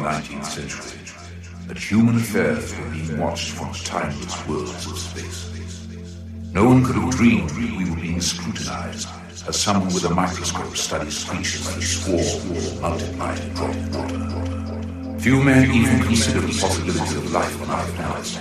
19th 0.00 0.44
century 0.44 1.00
that 1.68 1.78
human 1.78 2.16
affairs 2.16 2.76
were 2.76 2.90
being 2.90 3.18
watched 3.18 3.50
from 3.52 3.72
timeless 3.72 4.46
worlds 4.48 4.86
of 4.86 4.98
space. 4.98 5.50
No 6.52 6.64
one 6.64 6.84
could 6.84 6.96
have 6.96 7.10
dreamed 7.10 7.50
we 7.52 7.88
were 7.88 7.96
being 7.96 8.20
scrutinized 8.20 9.08
as 9.46 9.56
someone 9.56 9.92
with 9.94 10.04
a 10.04 10.10
microscope 10.10 10.76
studies 10.76 11.18
species 11.18 11.64
that 11.74 11.80
swarm, 11.80 12.80
multiply, 12.82 13.34
and 13.34 13.54
drop 13.54 13.76
water. 13.94 15.20
Few 15.20 15.42
men 15.44 15.70
even 15.70 16.00
considered 16.00 16.42
the 16.42 16.58
possibility 16.60 17.16
of 17.16 17.32
life 17.32 17.62
on 17.62 17.70
other 17.70 17.92
planets. 17.92 18.38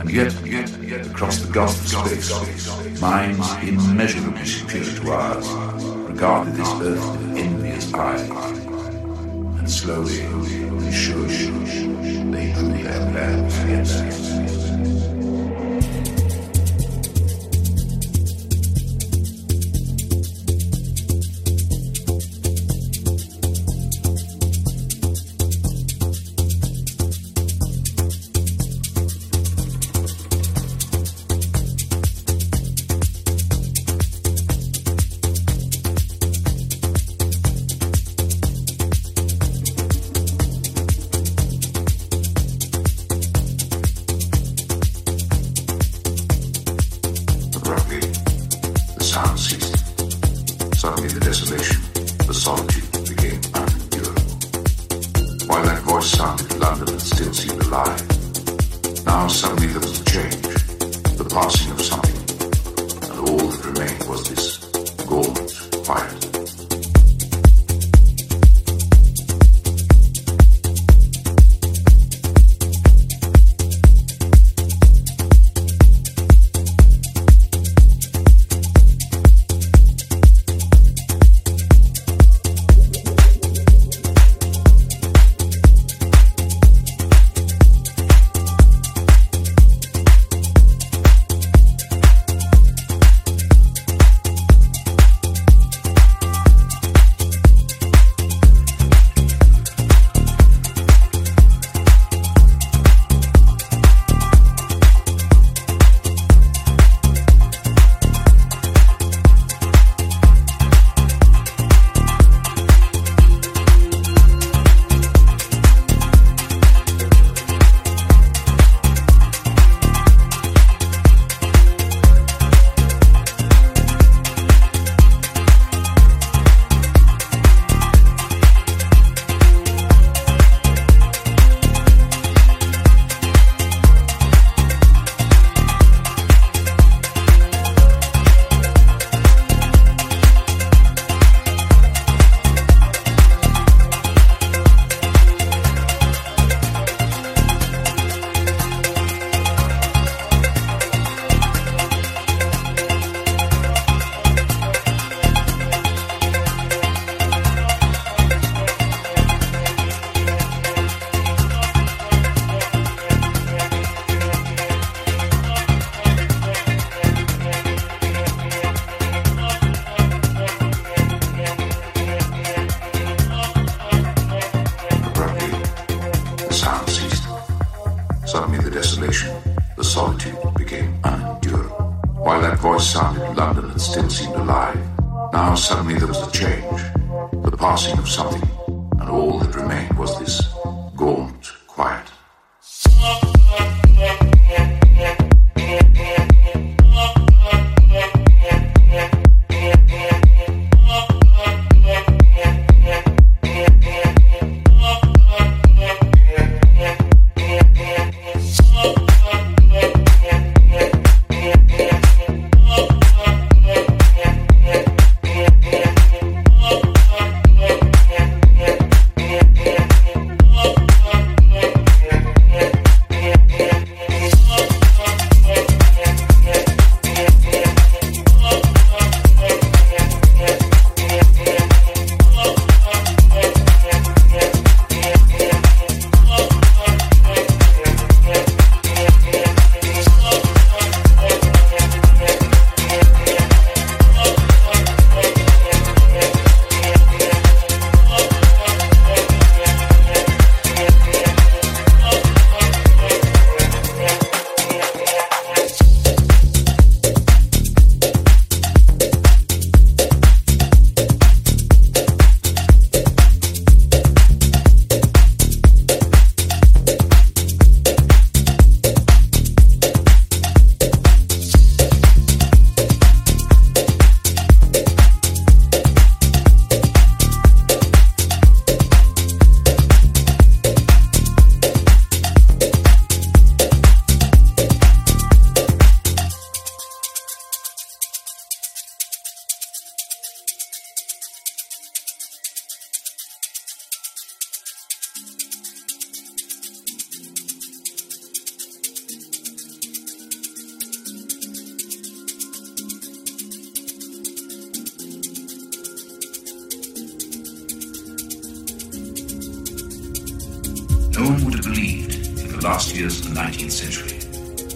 And 0.00 0.10
yet, 0.10 0.34
yet, 0.44 1.06
across 1.06 1.38
the 1.38 1.52
gulf 1.52 1.80
of 1.80 1.88
space, 1.88 3.00
minds 3.00 3.52
immeasurably 3.62 4.46
superior 4.46 4.92
to 5.00 5.10
ours 5.12 5.48
regarded 6.10 6.54
this 6.54 6.72
earth 6.80 7.18
with 7.18 7.36
envious 7.36 7.94
eyes. 7.94 8.51
Slowly, 9.72 10.20
surely, 10.92 11.46
they 12.30 12.52
drew 12.52 12.82
their 12.82 13.10
plans 13.10 13.58
against 13.64 13.94
us. 14.02 14.71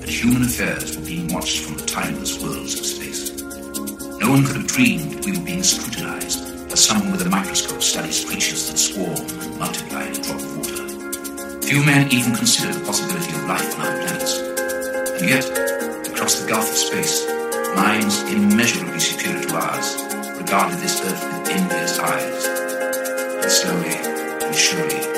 That 0.06 0.14
human 0.14 0.42
affairs 0.42 0.96
were 0.96 1.04
being 1.04 1.26
watched 1.34 1.64
from 1.64 1.74
the 1.74 1.84
timeless 1.84 2.40
worlds 2.40 2.78
of 2.78 2.86
space. 2.86 3.42
No 4.22 4.30
one 4.30 4.46
could 4.46 4.54
have 4.54 4.68
dreamed 4.68 5.24
we 5.24 5.36
were 5.36 5.44
being 5.44 5.64
scrutinized 5.64 6.70
as 6.70 6.84
someone 6.84 7.10
with 7.10 7.26
a 7.26 7.28
microscope 7.28 7.82
studies 7.82 8.24
creatures 8.24 8.70
that 8.70 8.78
swarm 8.78 9.18
and 9.42 9.58
multiply 9.58 10.06
in 10.06 10.12
a 10.12 10.22
drop 10.22 10.38
of 10.38 10.58
water. 10.58 11.60
Few 11.66 11.82
men 11.84 12.06
even 12.12 12.36
considered 12.36 12.76
the 12.76 12.86
possibility 12.86 13.34
of 13.34 13.48
life 13.50 13.74
on 13.74 13.86
other 13.86 13.98
planets. 14.06 14.38
And 15.18 15.28
yet, 15.28 15.44
across 16.06 16.38
the 16.38 16.46
gulf 16.46 16.70
of 16.70 16.76
space, 16.76 17.26
minds 17.74 18.22
immeasurably 18.30 19.00
superior 19.00 19.42
to 19.42 19.56
ours 19.56 19.98
regarded 20.38 20.78
this 20.78 21.02
earth 21.02 21.18
with 21.18 21.50
envious 21.50 21.98
eyes. 21.98 22.46
And 23.42 23.50
slowly 23.50 23.98
and 24.46 24.54
surely, 24.54 25.15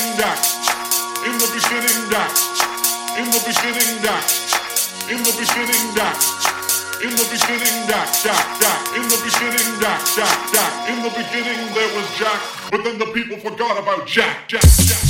beginning, 0.00 0.16
Jack. 0.16 0.38
In 1.26 1.36
the 1.36 1.48
beginning, 1.52 2.10
Jack. 2.10 2.32
In 3.18 3.26
the 3.28 3.40
beginning, 3.44 4.02
Jack. 4.02 4.24
In 5.10 5.22
the 5.22 5.32
beginning, 5.36 5.94
Jack. 5.94 6.16
In 7.02 7.10
the 7.10 7.26
beginning, 7.30 7.88
Jack, 7.88 8.08
Jack, 8.22 8.60
Jack. 8.60 8.96
In 8.96 9.02
the 9.08 9.20
beginning, 9.24 9.80
Jack, 9.80 10.00
Jack, 10.16 10.52
Jack. 10.52 10.88
In 10.90 11.02
the 11.02 11.10
beginning, 11.10 11.74
there 11.74 11.96
was 11.96 12.18
Jack, 12.18 12.40
but 12.70 12.84
then 12.84 12.98
the 12.98 13.06
people 13.06 13.36
forgot 13.38 13.78
about 13.78 14.06
Jack, 14.06 14.48
Jack, 14.48 14.62
Jack. 14.62 15.09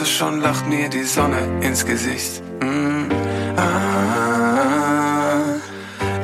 heute 0.00 0.10
schon 0.10 0.40
lacht 0.40 0.66
mir 0.66 0.88
die 0.88 1.04
Sonne 1.04 1.60
ins 1.60 1.84
Gesicht. 1.84 2.42
Mm, 2.62 3.10
ah, 3.56 5.42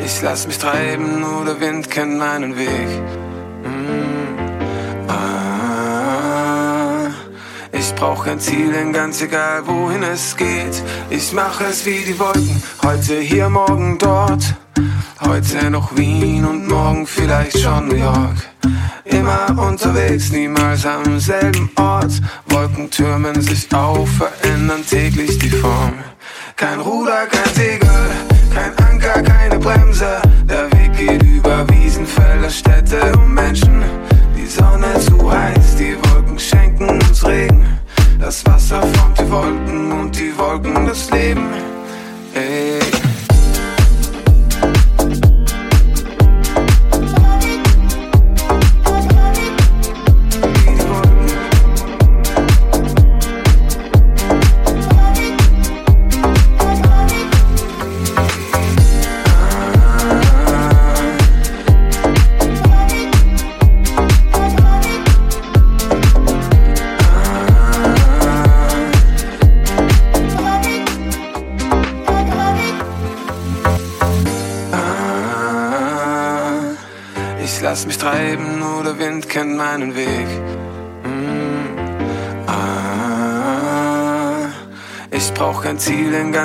ich 0.04 0.22
lass 0.22 0.46
mich 0.46 0.58
treiben, 0.58 1.20
nur 1.20 1.44
der 1.44 1.60
Wind 1.60 1.90
kennt 1.90 2.16
meinen 2.16 2.56
Weg. 2.56 2.88
Mm, 3.64 4.38
ah, 5.08 7.10
ich 7.72 7.94
brauch 7.96 8.24
kein 8.24 8.40
Ziel, 8.40 8.72
denn 8.72 8.94
ganz 8.94 9.20
egal 9.20 9.66
wohin 9.66 10.02
es 10.04 10.34
geht. 10.36 10.82
Ich 11.10 11.32
mache 11.32 11.64
es 11.64 11.84
wie 11.84 12.04
die 12.06 12.18
Wolken, 12.18 12.62
heute 12.82 13.20
hier, 13.20 13.50
morgen 13.50 13.98
dort. 13.98 14.54
Heute 15.20 15.70
noch 15.70 15.94
Wien 15.96 16.46
und 16.46 16.68
morgen 16.68 17.06
vielleicht 17.06 17.58
schon 17.58 17.88
New 17.88 17.96
York 17.96 18.55
unterwegs, 19.76 20.30
niemals 20.32 20.86
am 20.86 21.20
selben 21.20 21.70
Ort. 21.76 22.12
Wolken 22.46 22.90
türmen 22.90 23.42
sich 23.42 23.72
auf, 23.74 24.08
verändern 24.08 24.82
täglich 24.88 25.38
die 25.38 25.50
Form. 25.50 25.92
Kein 26.56 26.80
Ruder, 26.80 27.26
kein 27.26 27.54
Segel, 27.54 27.88
kein 28.54 28.74
Anker, 28.88 29.22
keine 29.22 29.58
Bremse. 29.58 30.22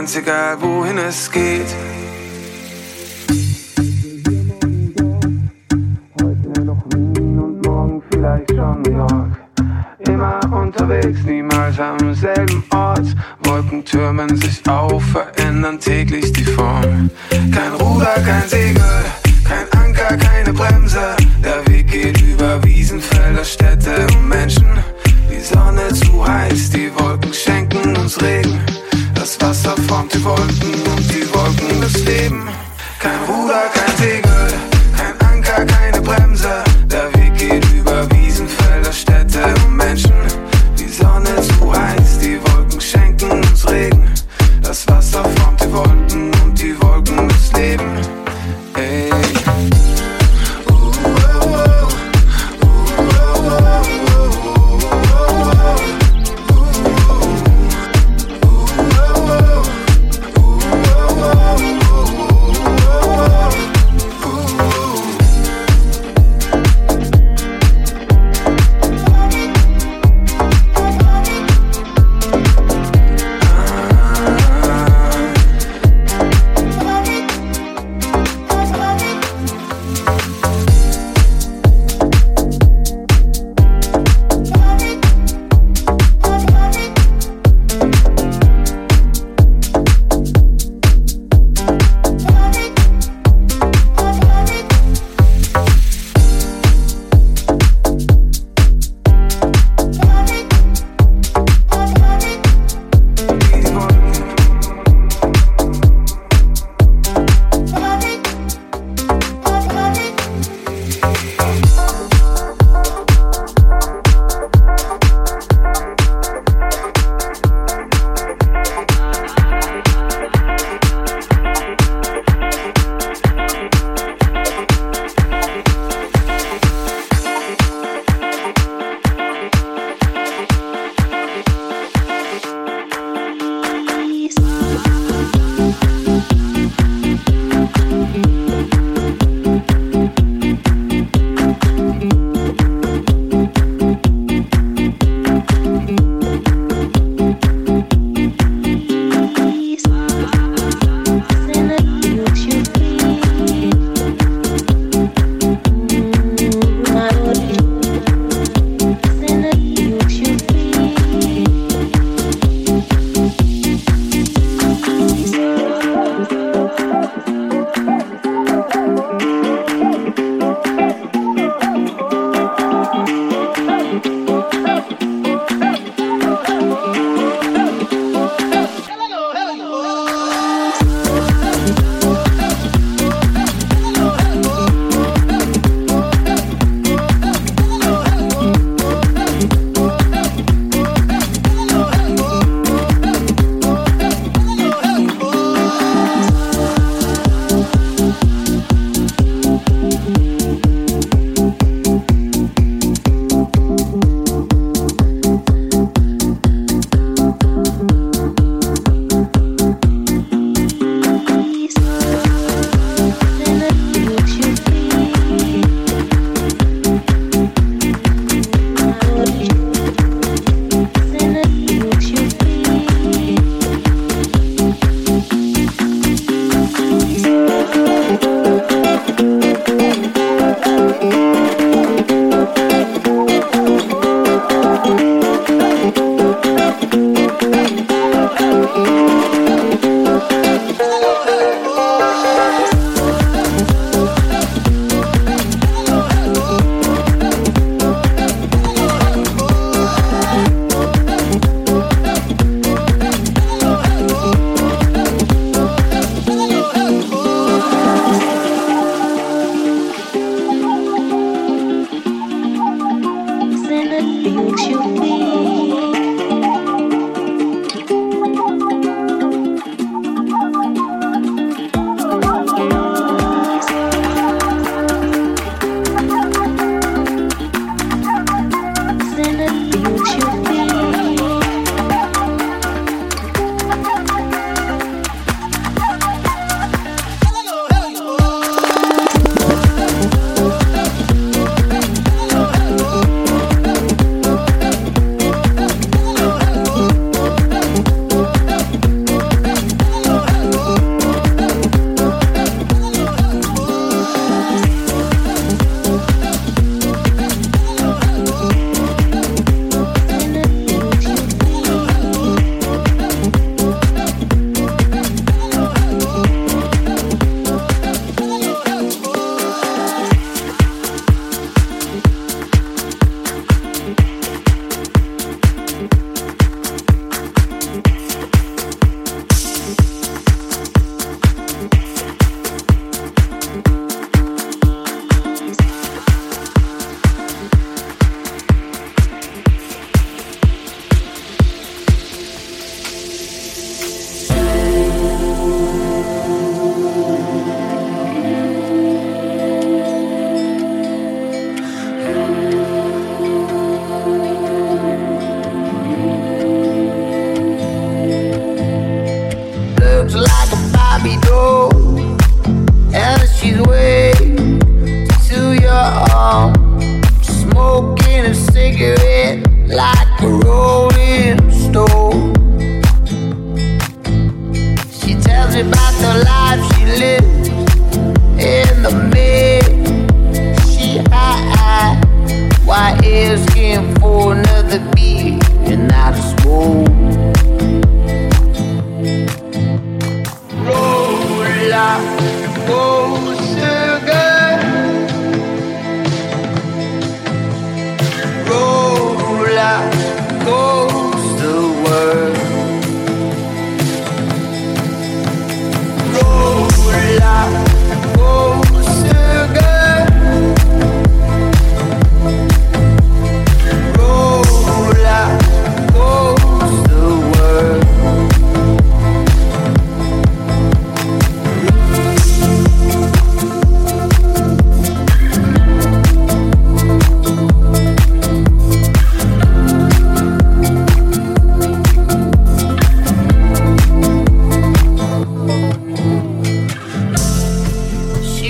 ganz 0.01 0.15
egal, 0.15 0.59
wohin 0.63 0.97
es 0.97 1.31
geht. 1.31 1.90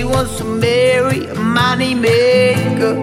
she 0.02 0.08
wants 0.08 0.36
to 0.38 0.44
marry 0.44 1.26
a 1.26 1.34
money 1.36 1.94
maker. 1.94 2.94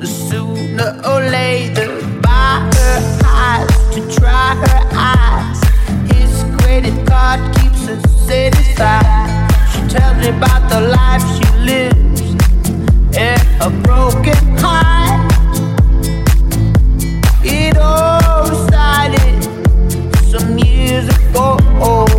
The 0.00 0.06
sooner 0.06 0.98
or 1.06 1.20
later, 1.20 1.88
buy 2.22 2.70
her 2.74 3.20
eyes 3.22 3.68
to 3.94 4.00
try 4.18 4.54
her 4.64 4.82
eyes. 4.94 5.60
His 6.10 6.42
credit 6.56 6.96
card 7.06 7.40
keeps 7.56 7.86
her 7.86 8.00
satisfied. 8.26 9.04
She 9.72 9.80
tells 9.94 10.16
me 10.16 10.28
about 10.28 10.70
the 10.70 10.80
life 10.80 11.24
she 11.36 11.46
lives 11.70 12.22
and 13.14 13.42
a 13.60 13.68
broken 13.82 14.40
heart. 14.56 15.30
It 17.44 17.76
all 17.76 18.46
started 18.68 19.42
some 20.30 20.58
years 20.58 21.06
ago. 21.08 22.13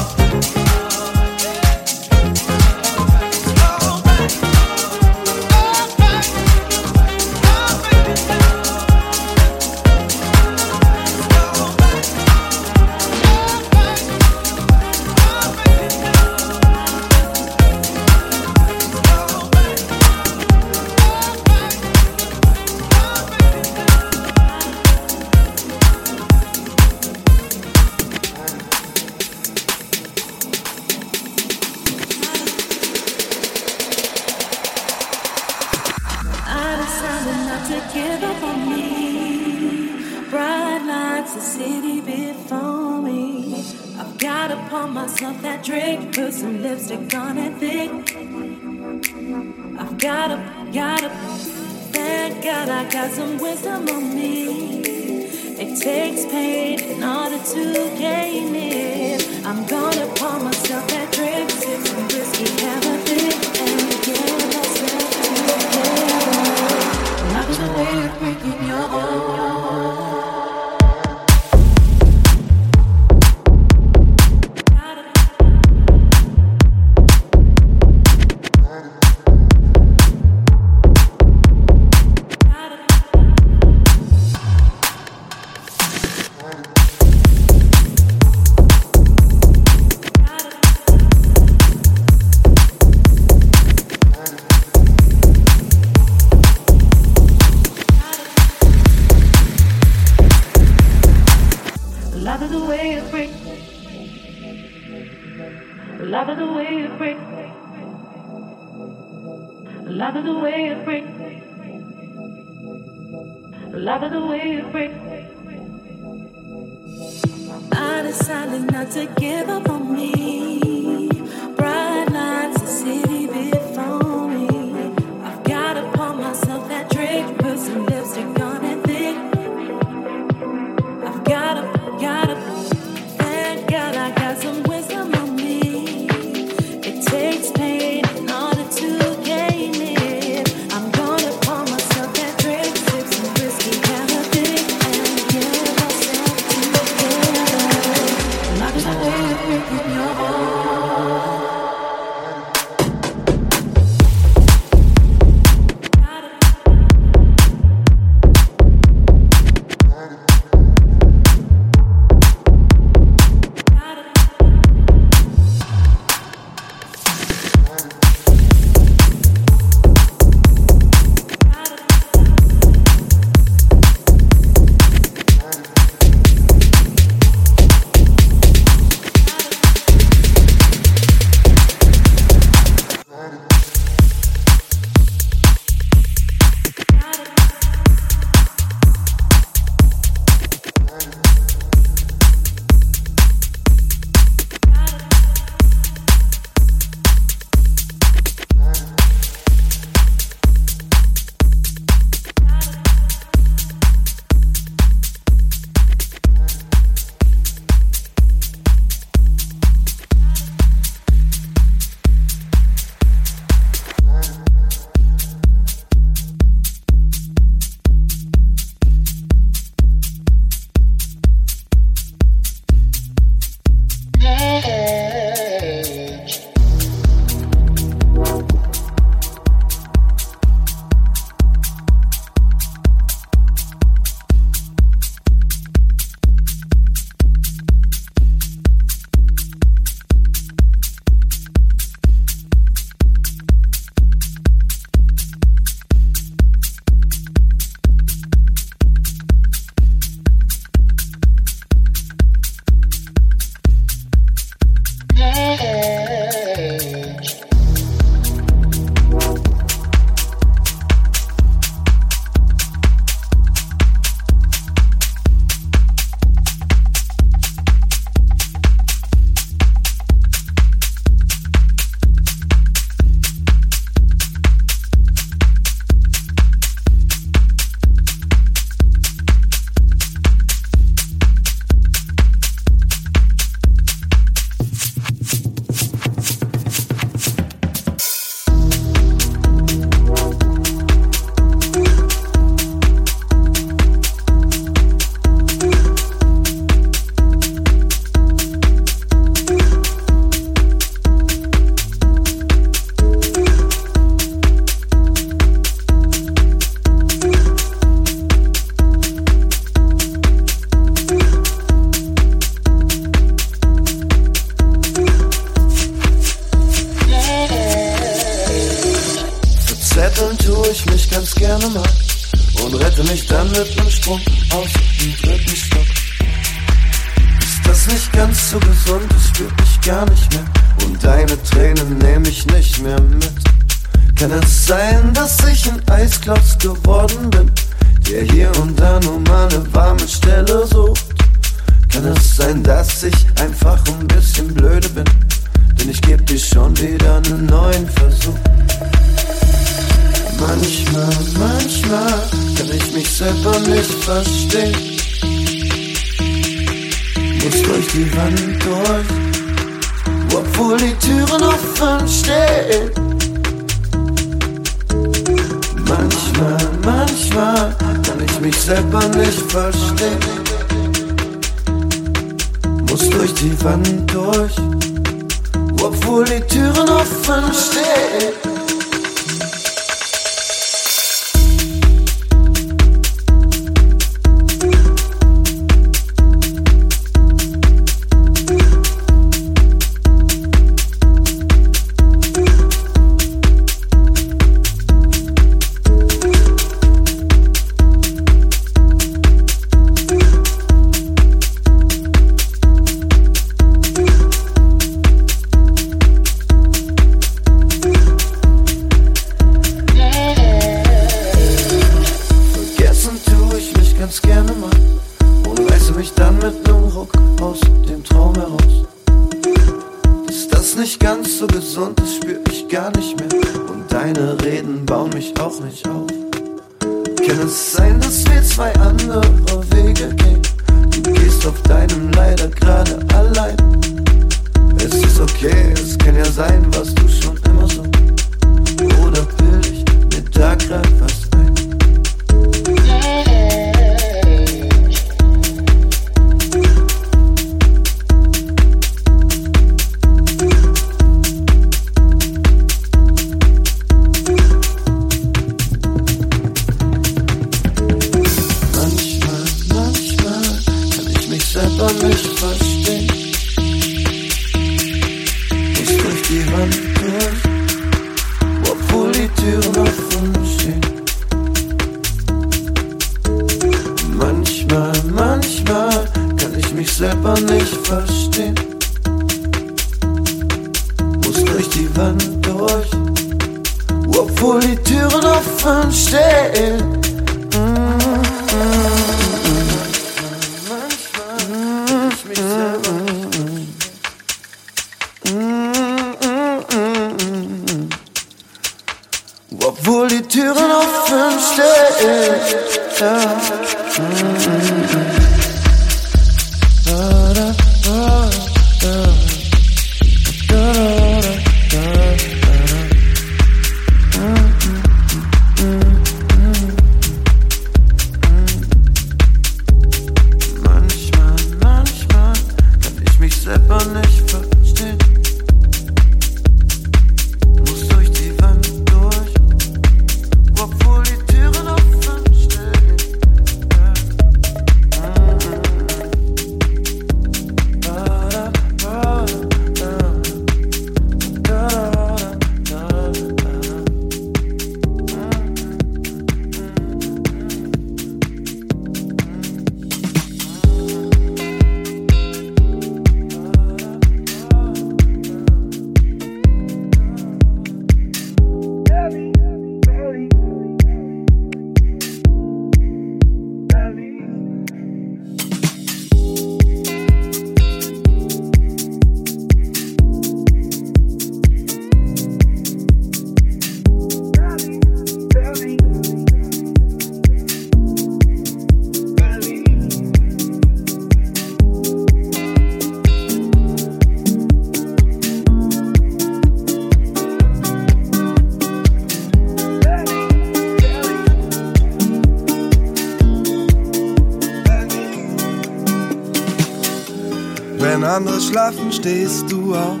Stehst 598.98 599.50
du 599.50 599.74
auf, 599.76 600.00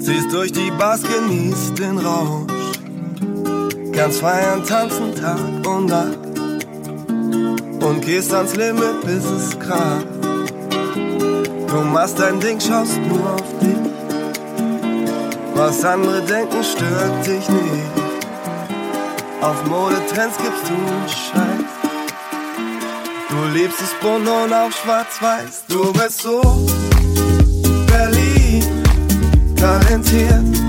ziehst 0.00 0.32
durch 0.32 0.50
die 0.50 0.72
Bars, 0.72 1.02
genießt 1.02 1.78
den 1.78 1.98
Rausch, 1.98 2.52
kannst 3.92 4.20
feiern, 4.20 4.64
tanzen 4.64 5.14
Tag 5.14 5.38
und 5.66 5.86
Nacht 5.86 6.18
und 7.80 8.00
gehst 8.04 8.34
ans 8.34 8.56
Limit, 8.56 9.02
bis 9.02 9.24
es 9.24 9.56
kracht. 9.58 10.06
Du 11.68 11.80
machst 11.92 12.18
dein 12.18 12.40
Ding, 12.40 12.58
schaust 12.60 12.98
nur 13.02 13.34
auf 13.34 13.58
dich, 13.60 13.92
was 15.54 15.84
andere 15.84 16.20
denken 16.22 16.64
stört 16.64 17.24
dich 17.24 17.48
nicht. 17.48 17.94
Auf 19.40 19.64
Modetrends 19.66 20.36
gibst 20.38 20.64
du 20.68 20.76
Scheiß. 21.08 21.78
Du 23.30 23.56
lebst 23.56 23.80
es 23.80 23.94
bunt 24.00 24.26
und 24.26 24.52
auch 24.52 24.72
schwarz-weiß. 24.72 25.66
Du 25.68 25.92
bist 25.92 26.22
so 26.22 26.40
talentiert. 29.58 30.67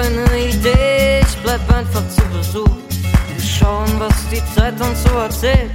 eine 0.00 0.48
Idee, 0.48 1.20
ich 1.20 1.36
bleib 1.42 1.60
einfach 1.72 2.02
zu 2.08 2.22
Besuch. 2.36 2.76
Wir 3.34 3.44
schauen, 3.44 3.88
was 3.98 4.14
die 4.30 4.42
Zeit 4.54 4.80
uns 4.80 5.02
so 5.02 5.10
erzählt. 5.18 5.72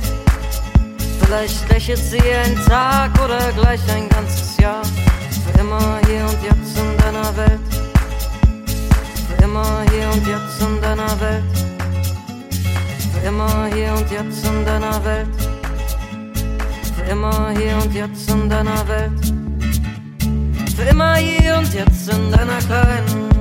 Vielleicht 1.22 1.70
lächelt 1.70 2.00
sie 2.00 2.22
einen 2.22 2.56
Tag 2.66 3.12
oder 3.24 3.52
gleich 3.54 3.82
ein 3.94 4.10
ganzes 4.10 4.58
Jahr. 4.58 4.84
Für 4.84 5.60
immer 5.60 6.00
hier 6.08 6.26
und 6.26 6.44
jetzt 6.44 6.78
in 6.78 6.98
deiner 6.98 7.36
Welt. 7.38 7.60
Für 9.28 9.44
immer 9.44 9.84
hier 9.92 10.10
und 10.14 10.28
jetzt 10.28 10.62
in 10.62 10.82
deiner 10.82 11.20
Welt. 11.20 11.44
Für 13.14 13.28
immer 13.28 13.66
hier 13.74 13.94
und 13.94 14.12
jetzt 14.12 14.46
in 14.46 14.66
deiner 14.66 15.06
Welt. 15.06 15.36
Für 16.96 17.12
immer 17.12 17.50
hier 17.52 17.78
und 17.84 17.94
jetzt 17.94 18.30
in 18.30 18.50
deiner 18.50 18.88
Welt. 18.88 19.34
Für 20.76 20.84
immer 20.84 21.16
hier 21.16 21.58
und 21.58 21.74
jetzt 21.74 22.10
in 22.10 22.32
deiner 22.32 22.58
kleinen 22.68 23.35